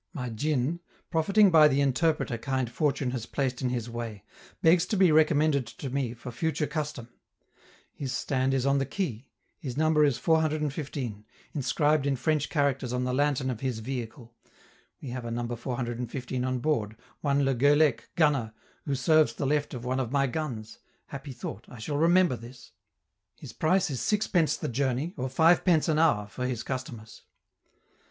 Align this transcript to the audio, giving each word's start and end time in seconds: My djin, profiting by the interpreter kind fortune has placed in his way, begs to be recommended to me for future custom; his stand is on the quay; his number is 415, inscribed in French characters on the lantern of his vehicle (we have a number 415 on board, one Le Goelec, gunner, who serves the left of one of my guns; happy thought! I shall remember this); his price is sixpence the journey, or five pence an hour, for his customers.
My 0.13 0.29
djin, 0.29 0.79
profiting 1.11 1.51
by 1.51 1.67
the 1.67 1.79
interpreter 1.79 2.35
kind 2.39 2.71
fortune 2.71 3.11
has 3.11 3.27
placed 3.27 3.61
in 3.61 3.69
his 3.69 3.87
way, 3.87 4.23
begs 4.63 4.87
to 4.87 4.97
be 4.97 5.11
recommended 5.11 5.67
to 5.67 5.91
me 5.91 6.15
for 6.15 6.31
future 6.31 6.65
custom; 6.65 7.09
his 7.93 8.11
stand 8.11 8.55
is 8.55 8.65
on 8.65 8.79
the 8.79 8.85
quay; 8.87 9.27
his 9.59 9.77
number 9.77 10.03
is 10.03 10.17
415, 10.17 11.23
inscribed 11.53 12.07
in 12.07 12.15
French 12.15 12.49
characters 12.49 12.93
on 12.93 13.03
the 13.03 13.13
lantern 13.13 13.51
of 13.51 13.59
his 13.59 13.77
vehicle 13.77 14.33
(we 15.03 15.09
have 15.09 15.23
a 15.23 15.29
number 15.29 15.55
415 15.55 16.43
on 16.43 16.57
board, 16.57 16.97
one 17.19 17.45
Le 17.45 17.53
Goelec, 17.53 18.09
gunner, 18.15 18.55
who 18.85 18.95
serves 18.95 19.33
the 19.33 19.45
left 19.45 19.75
of 19.75 19.85
one 19.85 19.99
of 19.99 20.11
my 20.11 20.25
guns; 20.25 20.79
happy 21.09 21.31
thought! 21.31 21.65
I 21.69 21.77
shall 21.77 21.97
remember 21.97 22.35
this); 22.35 22.71
his 23.35 23.53
price 23.53 23.91
is 23.91 24.01
sixpence 24.01 24.57
the 24.57 24.67
journey, 24.67 25.13
or 25.15 25.29
five 25.29 25.63
pence 25.63 25.87
an 25.87 25.99
hour, 25.99 26.25
for 26.25 26.47
his 26.47 26.63
customers. 26.63 27.21